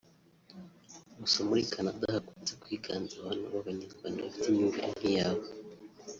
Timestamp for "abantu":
3.21-3.45